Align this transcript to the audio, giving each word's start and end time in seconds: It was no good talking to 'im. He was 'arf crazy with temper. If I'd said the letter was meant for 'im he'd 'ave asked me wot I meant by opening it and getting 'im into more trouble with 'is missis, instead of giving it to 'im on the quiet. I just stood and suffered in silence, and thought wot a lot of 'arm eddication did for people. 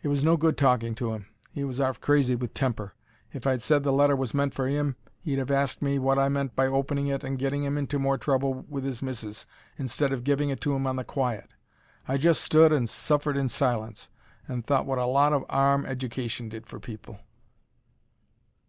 It 0.00 0.06
was 0.06 0.22
no 0.22 0.36
good 0.36 0.56
talking 0.56 0.94
to 0.94 1.12
'im. 1.12 1.26
He 1.50 1.64
was 1.64 1.80
'arf 1.80 2.00
crazy 2.00 2.36
with 2.36 2.54
temper. 2.54 2.94
If 3.32 3.48
I'd 3.48 3.60
said 3.62 3.82
the 3.82 3.92
letter 3.92 4.14
was 4.14 4.32
meant 4.32 4.54
for 4.54 4.68
'im 4.68 4.94
he'd 5.22 5.40
'ave 5.40 5.52
asked 5.52 5.82
me 5.82 5.98
wot 5.98 6.20
I 6.20 6.28
meant 6.28 6.54
by 6.54 6.66
opening 6.68 7.08
it 7.08 7.24
and 7.24 7.36
getting 7.36 7.64
'im 7.64 7.76
into 7.76 7.98
more 7.98 8.16
trouble 8.16 8.64
with 8.68 8.86
'is 8.86 9.02
missis, 9.02 9.46
instead 9.76 10.12
of 10.12 10.22
giving 10.22 10.50
it 10.50 10.60
to 10.60 10.76
'im 10.76 10.86
on 10.86 10.94
the 10.94 11.02
quiet. 11.02 11.50
I 12.06 12.16
just 12.16 12.42
stood 12.42 12.72
and 12.72 12.88
suffered 12.88 13.36
in 13.36 13.48
silence, 13.48 14.08
and 14.46 14.64
thought 14.64 14.86
wot 14.86 14.98
a 14.98 15.06
lot 15.06 15.32
of 15.32 15.44
'arm 15.48 15.84
eddication 15.84 16.48
did 16.48 16.68
for 16.68 16.78
people. 16.78 17.18